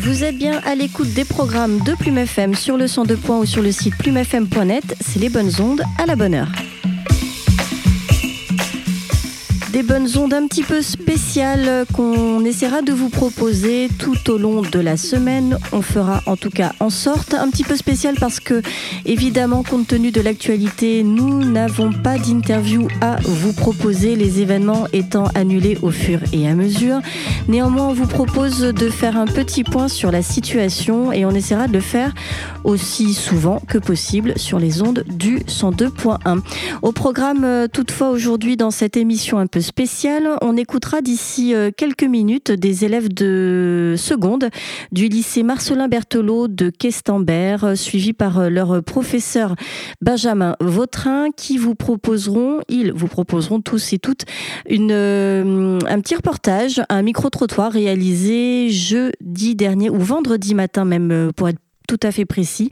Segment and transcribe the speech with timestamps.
[0.00, 3.18] Vous êtes bien à l'écoute des programmes de Plume FM sur le 102.
[3.30, 4.94] ou sur le site plumefm.net.
[5.00, 6.52] C'est les bonnes ondes à la bonne heure.
[9.72, 14.62] Des bonnes ondes un petit peu spéciales qu'on essaiera de vous proposer tout au long
[14.62, 15.58] de la semaine.
[15.72, 18.62] On fera en tout cas en sorte un petit peu spécial parce que
[19.04, 25.26] évidemment compte tenu de l'actualité, nous n'avons pas d'interview à vous proposer, les événements étant
[25.34, 27.00] annulés au fur et à mesure.
[27.46, 31.68] Néanmoins, on vous propose de faire un petit point sur la situation et on essaiera
[31.68, 32.14] de le faire
[32.64, 36.40] aussi souvent que possible sur les ondes du 102.1.
[36.80, 40.36] Au programme euh, toutefois aujourd'hui dans cette émission un peu spécial.
[40.42, 44.50] On écoutera d'ici euh, quelques minutes des élèves de seconde
[44.92, 49.54] du lycée Marcelin Berthelot de Questembert, euh, suivis par euh, leur professeur
[50.00, 54.24] Benjamin Vautrin, qui vous proposeront, ils vous proposeront tous et toutes
[54.68, 61.58] un petit reportage, un micro-trottoir réalisé jeudi dernier ou vendredi matin même pour être
[61.88, 62.70] tout à fait précis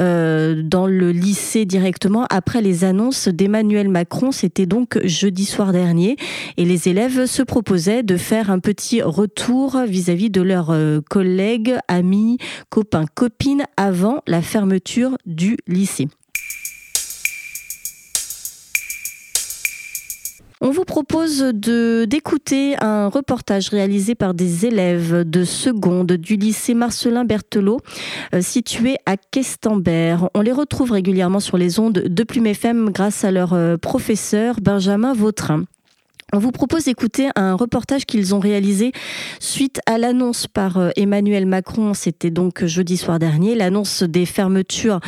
[0.00, 4.32] euh, dans le lycée directement après les annonces d'Emmanuel Macron.
[4.32, 6.16] C'était donc jeudi soir dernier
[6.56, 11.76] et les élèves se proposaient de faire un petit retour vis-à-vis de leurs euh, collègues,
[11.88, 12.38] amis,
[12.70, 16.08] copains, copines avant la fermeture du lycée.
[20.64, 27.24] On vous propose d'écouter un reportage réalisé par des élèves de seconde du lycée Marcelin
[27.24, 27.80] Berthelot,
[28.32, 30.28] euh, situé à Questembert.
[30.34, 34.60] On les retrouve régulièrement sur les ondes de Plume FM grâce à leur euh, professeur
[34.62, 35.64] Benjamin Vautrin.
[36.34, 38.92] On vous propose d'écouter un reportage qu'ils ont réalisé
[39.38, 45.00] suite à l'annonce par euh, Emmanuel Macron, c'était donc jeudi soir dernier, l'annonce des fermetures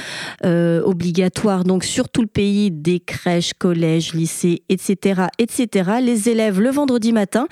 [0.45, 5.93] euh, obligatoires donc sur tout le pays des crèches, collèges, lycées, etc., etc.
[6.03, 7.49] Les élèves le vendredi matin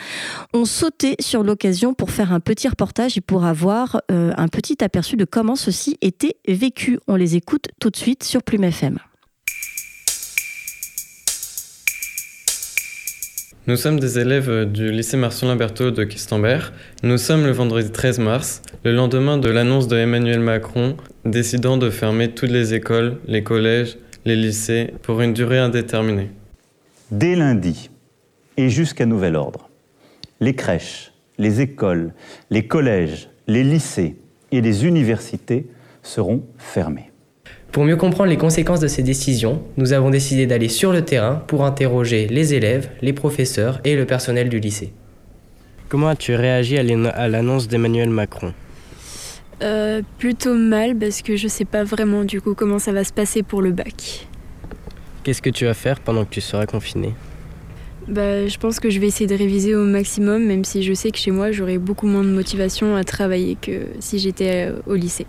[0.52, 4.84] ont sauté sur l'occasion pour faire un petit reportage et pour avoir euh, un petit
[4.84, 6.98] aperçu de comment ceci était vécu.
[7.08, 8.98] On les écoute tout de suite sur Plume FM.
[13.68, 16.73] Nous sommes des élèves du lycée Marcelin Berthaud de Questembert.
[17.05, 21.89] Nous sommes le vendredi 13 mars, le lendemain de l'annonce de Emmanuel Macron décidant de
[21.89, 26.30] fermer toutes les écoles, les collèges, les lycées pour une durée indéterminée.
[27.12, 27.89] Dès lundi
[28.56, 29.70] et jusqu'à nouvel ordre,
[30.40, 32.14] les crèches, les écoles,
[32.50, 34.17] les collèges, les lycées
[34.50, 35.68] et les universités
[36.02, 37.11] seront fermés.
[37.72, 41.36] Pour mieux comprendre les conséquences de ces décisions, nous avons décidé d'aller sur le terrain
[41.46, 44.92] pour interroger les élèves, les professeurs et le personnel du lycée.
[45.88, 48.52] Comment as-tu réagi à l'annonce d'Emmanuel Macron
[49.62, 53.05] euh, Plutôt mal parce que je ne sais pas vraiment du coup comment ça va
[53.05, 54.27] se passer pour le bac.
[55.24, 57.14] Qu'est-ce que tu vas faire pendant que tu seras confiné
[58.08, 61.12] bah, je pense que je vais essayer de réviser au maximum, même si je sais
[61.12, 64.94] que chez moi j'aurai beaucoup moins de motivation à travailler que si j'étais euh, au
[64.94, 65.24] lycée.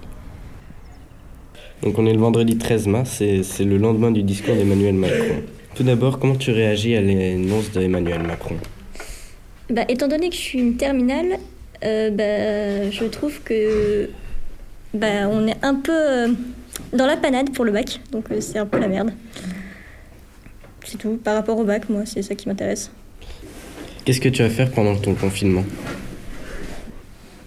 [1.83, 5.44] Donc on est le vendredi 13 mars et c'est le lendemain du discours d'Emmanuel Macron.
[5.75, 8.55] Tout d'abord, comment tu réagis à l'annonce d'Emmanuel Macron?
[9.69, 11.39] Bah, Étant donné que je suis une terminale,
[11.83, 14.09] euh, bah, je trouve que
[14.94, 16.27] bah, on est un peu euh,
[16.94, 19.11] dans la panade pour le bac, donc euh, c'est un peu la merde.
[20.85, 21.19] C'est tout.
[21.21, 22.91] Par rapport au bac, moi, c'est ça qui m'intéresse.
[24.05, 25.65] Qu'est-ce que tu vas faire pendant ton confinement?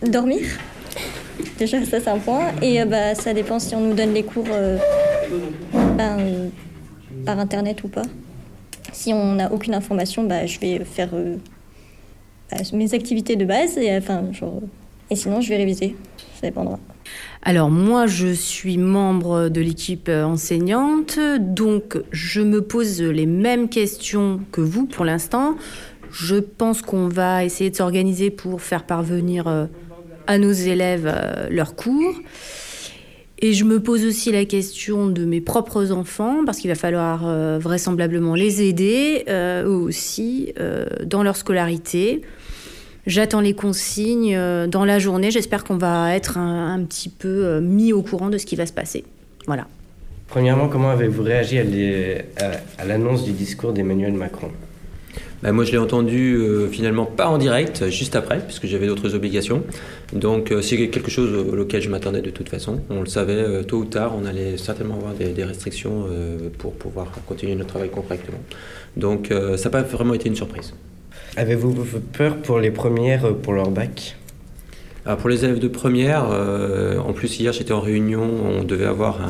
[0.02, 0.42] Dormir
[1.58, 2.52] Déjà, ça, c'est un point.
[2.60, 4.76] Et euh, bah, ça dépend si on nous donne les cours euh,
[5.96, 6.50] ben,
[7.24, 8.02] par Internet ou pas.
[8.92, 11.36] Si on n'a aucune information, bah, je vais faire euh,
[12.50, 13.78] bah, mes activités de base.
[13.78, 14.24] Et, enfin,
[15.08, 15.96] et sinon, je vais réviser.
[16.34, 16.78] Ça dépendra.
[17.42, 24.40] Alors moi, je suis membre de l'équipe enseignante, donc je me pose les mêmes questions
[24.52, 25.54] que vous pour l'instant.
[26.10, 29.68] Je pense qu'on va essayer de s'organiser pour faire parvenir
[30.26, 32.14] à nos élèves euh, leurs cours.
[33.38, 37.26] Et je me pose aussi la question de mes propres enfants, parce qu'il va falloir
[37.26, 40.54] euh, vraisemblablement les aider, euh, eux aussi,
[41.04, 42.22] dans leur scolarité.
[43.06, 44.36] J'attends les consignes
[44.68, 45.30] dans la journée.
[45.30, 48.72] J'espère qu'on va être un, petit peu mis au courant de ce qui va se
[48.72, 49.04] passer.
[49.46, 49.68] Voilà.
[50.28, 54.50] Premièrement, comment avez-vous réagi à l'annonce du discours d'Emmanuel Macron?
[55.52, 59.62] Moi, je l'ai entendu euh, finalement pas en direct, juste après, puisque j'avais d'autres obligations.
[60.12, 62.80] Donc, euh, c'est quelque chose auquel je m'attendais de toute façon.
[62.90, 66.06] On le savait, euh, tôt ou tard, on allait certainement avoir des, restrictions
[66.58, 68.38] pour pouvoir continuer notre travail correctement.
[68.96, 70.74] Donc, ça n'a pas vraiment été une surprise.
[71.36, 74.16] Avez-vous peur pour les premières, pour leur bac?
[75.06, 78.86] Alors pour les élèves de première, euh, en plus hier j'étais en réunion, on devait
[78.86, 79.20] avoir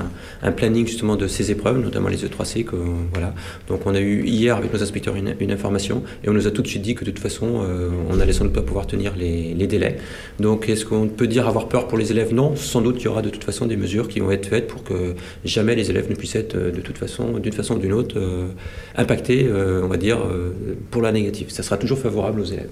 [0.42, 2.64] un, planning justement de ces épreuves, notamment les E3C.
[2.64, 2.76] Que,
[3.12, 3.34] voilà.
[3.68, 6.62] Donc on a eu hier avec nos inspecteurs une, information et on nous a tout
[6.62, 9.12] de suite dit que de toute façon euh, on allait sans doute pas pouvoir tenir
[9.18, 9.98] les, délais.
[10.40, 12.32] Donc est-ce qu'on peut dire avoir peur pour les élèves?
[12.32, 14.68] Non, sans doute il y aura de toute façon des mesures qui vont être faites
[14.68, 15.14] pour que
[15.44, 18.46] jamais les élèves ne puissent être de toute façon, d'une façon ou d'une autre, euh,
[18.96, 20.20] impactés, on va dire,
[20.90, 21.50] pour la négative.
[21.50, 22.70] Ça sera toujours favorable aux élèves.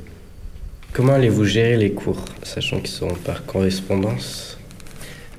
[0.94, 4.56] Comment allez-vous gérer les cours, sachant qu'ils sont par correspondance?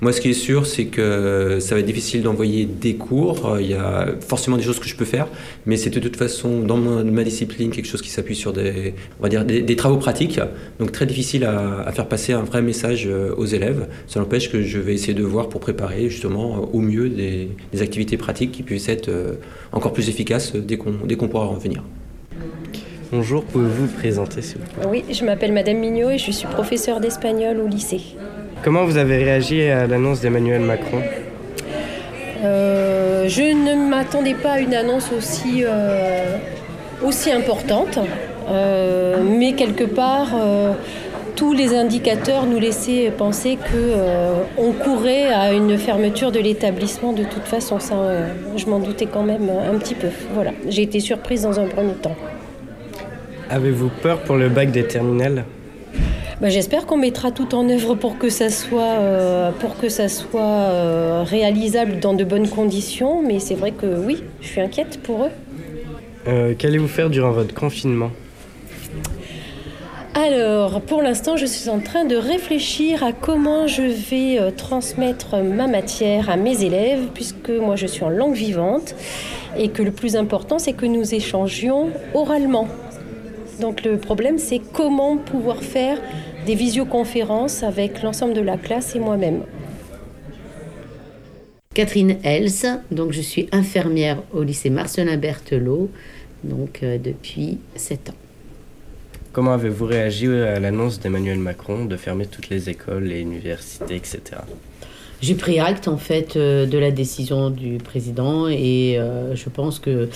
[0.02, 3.56] Moi, ce qui est sûr, c'est que ça va être difficile d'envoyer des cours.
[3.62, 5.30] Il y a forcément des choses que je peux faire,
[5.66, 9.24] mais c'est de toute façon, dans ma, discipline, quelque chose qui s'appuie sur des, on
[9.24, 10.42] va dire, des, travaux pratiques.
[10.78, 13.88] Donc, très difficile à, faire passer un vrai message euh, aux élèves.
[14.08, 17.48] Ça n'empêche que je vais essayer de voir pour préparer justement au mieux des,
[17.82, 19.36] activités pratiques qui puissent être euh,
[19.72, 21.82] encore plus efficaces dès qu'on pourra revenir.
[23.16, 24.88] Bonjour, pouvez-vous vous présenter s'il vous plaît?
[24.90, 28.02] Oui, je m'appelle Madame Mignot et je suis professeure d'espagnol au lycée.
[28.62, 31.00] Comment vous avez réagi à l'annonce d'Emmanuel Macron?
[32.44, 36.36] Euh, Je ne m'attendais pas à une annonce aussi, euh,
[37.06, 38.00] aussi importante,
[38.50, 40.36] euh, mais quelque part,
[41.38, 43.58] tous les indicateurs nous laissaient penser
[44.58, 47.80] qu'on courait à une fermeture de l'établissement de toute façon.
[47.80, 47.96] Ça,
[48.58, 50.10] je m'en doutais quand même un petit peu.
[50.34, 52.16] Voilà, j'ai été surprise dans un premier temps.
[53.50, 55.46] Avez-vous peur pour le bac des terminales
[56.42, 60.10] bah, J'espère qu'on mettra tout en œuvre pour que ça soit, euh, pour que ça
[60.10, 65.00] soit euh, réalisable dans de bonnes conditions, mais c'est vrai que oui, je suis inquiète
[65.04, 65.30] pour eux.
[66.28, 68.10] Euh, qu'allez-vous faire durant votre confinement?
[70.16, 75.68] Alors, pour l'instant, je suis en train de réfléchir à comment je vais transmettre ma
[75.68, 78.96] matière à mes élèves, puisque moi je suis en langue vivante,
[79.58, 82.68] et que le plus important, c'est que nous échangions oralement.
[83.60, 86.00] Donc le problème, c'est comment pouvoir faire
[86.46, 89.44] des visioconférences avec l'ensemble de la classe et moi-même.
[91.74, 95.90] Catherine Els, donc je suis infirmière au lycée Marcelin Berthelot,
[96.44, 98.14] donc euh, depuis 7 ans.
[99.34, 104.22] Comment avez-vous réagi à l'annonce d'Emmanuel Macron de fermer toutes les écoles, les universités, etc.
[105.22, 109.80] J'ai pris acte en fait euh, de la décision du président et euh, je pense
[109.80, 110.10] que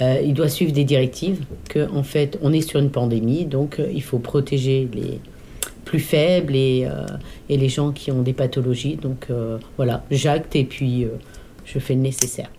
[0.00, 1.44] euh, il doit suivre des directives.
[1.68, 5.20] Que en fait, on est sur une pandémie, donc il faut protéger les
[5.84, 6.86] plus faibles et,
[7.48, 8.96] et les gens qui ont des pathologies.
[8.96, 9.28] Donc
[9.76, 11.06] voilà, j'acte et puis
[11.64, 12.50] je fais le nécessaire.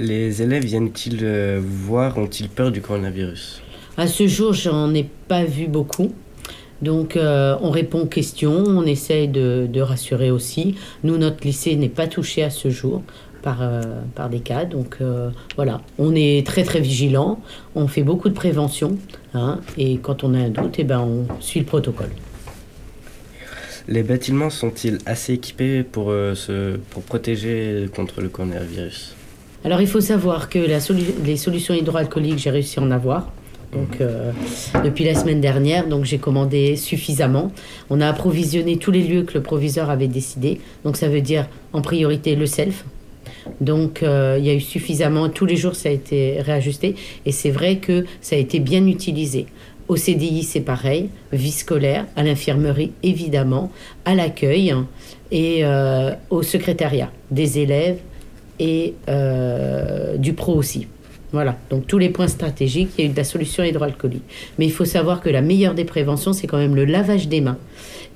[0.00, 3.62] Les élèves viennent-ils voir, ont-ils peur du coronavirus?
[3.96, 6.12] À ce jour, j'en ai pas vu beaucoup.
[6.82, 10.76] Donc euh, on répond aux questions, on essaye de, rassurer aussi.
[11.04, 13.02] Nous, notre lycée n'est pas touché à ce jour
[13.42, 13.82] par, euh,
[14.14, 14.64] par des cas.
[14.64, 17.40] Donc euh, voilà, on est très très vigilant,
[17.74, 18.98] on fait beaucoup de prévention.
[19.34, 22.10] Hein, et quand on a un doute, eh ben, on suit le protocole.
[23.86, 29.14] Les bâtiments sont-ils assez équipés pour, se, pour protéger contre le coronavirus?
[29.64, 30.78] Alors il faut savoir que la
[31.24, 33.32] les solutions hydroalcooliques, j'ai réussi à en avoir.
[33.72, 34.32] Donc, euh,
[34.84, 37.52] depuis la semaine dernière, donc j'ai commandé suffisamment.
[37.90, 40.60] On a approvisionné tous les lieux que le proviseur avait décidé.
[40.84, 42.84] Donc, ça veut dire en priorité le self.
[43.60, 45.28] Donc, euh, il y a eu suffisamment.
[45.28, 46.94] Tous les jours, ça a été réajusté.
[47.26, 49.46] Et c'est vrai que ça a été bien utilisé.
[49.88, 51.08] Au CDI, c'est pareil.
[51.32, 53.70] Vie scolaire, à l'infirmerie, évidemment,
[54.04, 54.74] à l'accueil
[55.30, 57.98] et euh, au secrétariat des élèves
[58.60, 58.94] et
[60.18, 60.88] du pro aussi.
[61.32, 64.22] Voilà, donc tous les points stratégiques, il y a eu de la solution hydroalcoolique.
[64.58, 67.42] Mais il faut savoir que la meilleure des préventions, c'est quand même le lavage des
[67.42, 67.58] mains.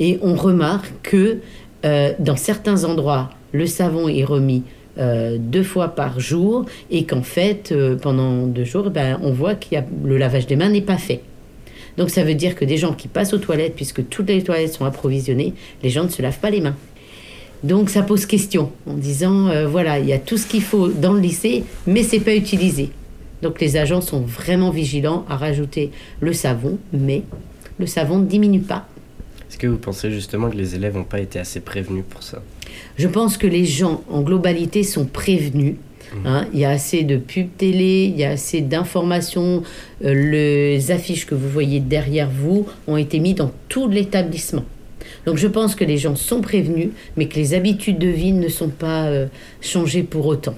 [0.00, 1.38] Et on remarque que
[1.84, 4.62] euh, dans certains endroits, le savon est remis
[4.98, 9.56] euh, deux fois par jour et qu'en fait, euh, pendant deux jours, ben, on voit
[9.56, 11.20] que le lavage des mains n'est pas fait.
[11.98, 14.72] Donc ça veut dire que des gens qui passent aux toilettes, puisque toutes les toilettes
[14.72, 16.76] sont approvisionnées, les gens ne se lavent pas les mains.
[17.62, 21.12] Donc ça pose question en disant voilà, il y a tout ce qu'il faut dans
[21.12, 22.90] le lycée, mais c'est pas utilisé.
[23.42, 27.24] Donc les agents sont vraiment vigilants à rajouter le savon, mais
[27.78, 28.86] le savon ne diminue pas.
[29.50, 32.40] Est-ce que vous pensez justement que les élèves n'ont pas été assez prévenus pour ça?
[32.96, 35.74] Je pense que les gens en globalité sont prévenus.
[36.14, 36.26] Mmh.
[36.26, 36.46] Hein.
[36.52, 39.62] il y a assez de pubs télé, il y a assez d'informations.
[40.04, 44.64] Euh, les affiches que vous voyez derrière vous ont été mises dans tout l'établissement.
[45.26, 48.48] Donc je pense que les gens sont prévenus, mais que les habitudes de vie ne
[48.48, 49.26] sont pas euh,
[49.60, 50.54] changées pour autant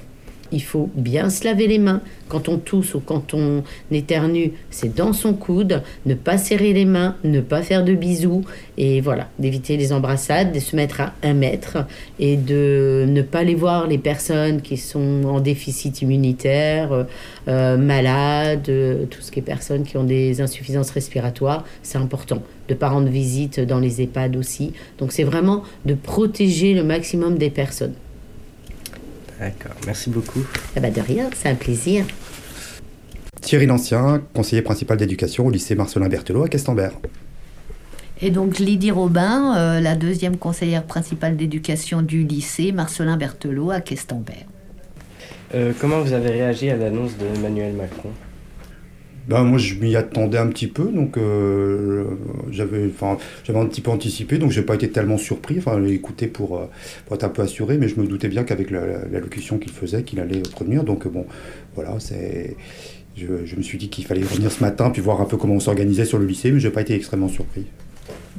[0.54, 2.00] il faut bien se laver les mains.
[2.28, 5.82] Quand on tousse ou quand on éternue, c'est dans son coude.
[6.06, 8.44] Ne pas serrer les mains, ne pas faire de bisous.
[8.78, 11.78] Et voilà, d'éviter les embrassades, de se mettre à un mètre
[12.20, 17.06] et de ne pas les voir, les personnes qui sont en déficit immunitaire,
[17.48, 21.64] euh, malades, euh, tout ce qui est personnes qui ont des insuffisances respiratoires.
[21.82, 24.72] C'est important de pas rendre visite dans les EHPAD aussi.
[24.98, 27.94] Donc c'est vraiment de protéger le maximum des personnes.
[29.40, 30.44] D'accord, merci beaucoup.
[30.76, 32.04] Ah bah de rien, c'est un plaisir.
[33.40, 36.92] Thierry Lancien, conseiller principal d'éducation au lycée Marcelin Berthelot à Questembert.
[38.22, 43.80] Et donc Lydie Robin, euh, la deuxième conseillère principale d'éducation du lycée Marcelin Berthelot à
[43.80, 44.46] Questembert.
[45.54, 48.10] Euh, comment vous avez réagi à l'annonce d'Emmanuel Macron?
[49.28, 52.04] Ben, moi, je m'y attendais un petit peu, donc euh,
[52.50, 55.58] j'avais, enfin, j'avais un petit peu anticipé, donc j'ai pas été tellement surpris.
[55.58, 56.66] Enfin, écouté pour, euh,
[57.06, 60.20] pour être un peu assuré, mais je me doutais bien qu'avec l'allocution qu'il faisait, qu'il
[60.20, 60.84] allait revenir.
[60.84, 61.26] Donc bon,
[61.74, 62.56] voilà, c'est,
[63.16, 65.54] je, je me suis dit qu'il fallait revenir ce matin, puis voir un peu comment
[65.54, 67.66] on s'organisait sur le lycée, mais j'ai pas été extrêmement surpris.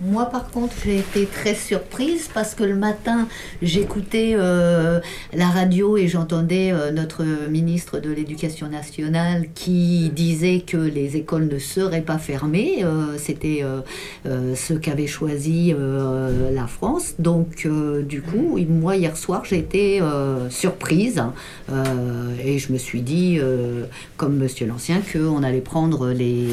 [0.03, 3.29] Moi, par contre, j'ai été très surprise parce que le matin,
[3.61, 4.99] j'écoutais euh,
[5.33, 11.47] la radio et j'entendais euh, notre ministre de l'Éducation nationale qui disait que les écoles
[11.47, 12.83] ne seraient pas fermées.
[12.83, 13.63] Euh, c'était
[14.25, 15.73] ce qu'avait choisi
[16.51, 17.13] la France.
[17.19, 17.67] Donc,
[18.07, 20.01] du coup, moi, hier soir, j'ai été
[20.49, 21.23] surprise
[22.43, 23.39] et je me suis dit,
[24.17, 26.47] comme Monsieur l'Ancien, qu'on allait prendre les,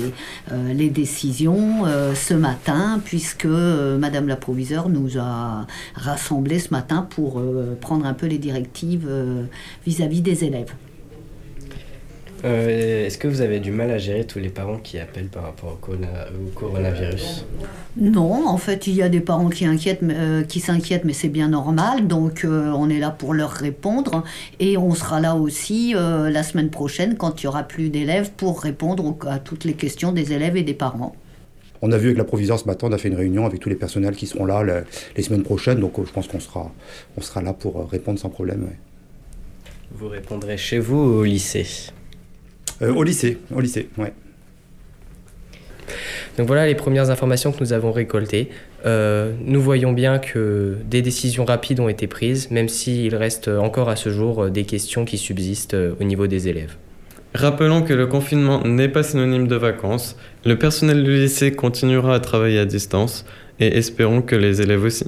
[0.72, 1.84] les décisions
[2.14, 7.76] ce matin, puisque que euh, Madame la proviseure nous a rassemblés ce matin pour euh,
[7.80, 9.44] prendre un peu les directives euh,
[9.86, 10.72] vis-à-vis des élèves.
[12.44, 15.78] Est-ce que vous avez du mal à gérer tous les parents qui appellent par rapport
[15.80, 17.46] au, coronavirus?
[17.96, 20.02] Non, en fait, il y a des parents qui, inquiètent,
[20.48, 22.08] qui s'inquiètent, mais c'est bien normal.
[22.08, 24.24] Donc, on est là pour leur répondre.
[24.58, 28.60] Et on sera là aussi la semaine prochaine, quand il n'y aura plus d'élèves, pour
[28.60, 31.14] répondre à toutes les questions des élèves et des parents.
[31.84, 33.68] On a vu avec la proviseure ce matin, on a fait une réunion avec tous
[33.68, 34.62] les personnels qui seront là
[35.16, 36.72] les, semaines prochaines, donc euh, je pense qu'on sera,
[37.16, 38.68] on sera là pour euh, répondre sans problème.
[39.90, 41.66] Vous répondrez chez vous ou au lycée?
[42.82, 44.12] Euh, Au lycée, au lycée, ouais.
[46.38, 48.48] Donc voilà les premières informations que nous avons récoltées.
[48.84, 53.96] nous voyons bien que des décisions rapides ont été prises, même s'il reste encore à
[53.96, 56.76] ce jour des questions qui subsistent au niveau des élèves.
[57.34, 62.20] Rappelons que le confinement n'est pas synonyme de vacances, le personnel du lycée continuera à
[62.20, 63.24] travailler à distance
[63.58, 65.06] et espérons que les élèves aussi.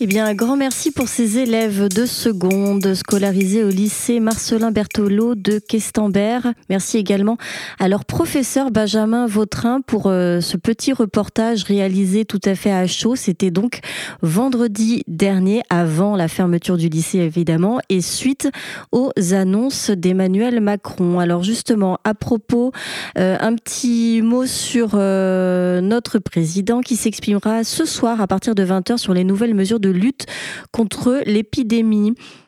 [0.00, 5.34] Eh bien, un grand merci pour ces élèves de seconde scolarisés au lycée Marcelin Berthelot
[5.34, 6.52] de Questembert.
[6.70, 7.36] Merci également
[7.80, 12.86] à leur professeur Benjamin Vautrin pour euh, ce petit reportage réalisé tout à fait à
[12.86, 13.16] chaud.
[13.16, 13.80] C'était donc
[14.22, 18.48] vendredi dernier, avant la fermeture du lycée évidemment, et suite
[18.92, 21.18] aux annonces d'Emmanuel Macron.
[21.18, 22.70] Alors justement, à propos,
[23.18, 28.64] euh, un petit mot sur euh, notre président qui s'exprimera ce soir à partir de
[28.64, 30.26] 20h sur les nouvelles mesures lutte
[30.72, 32.14] contre l'épidémie.